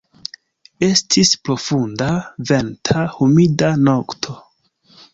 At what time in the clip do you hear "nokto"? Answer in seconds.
3.93-4.41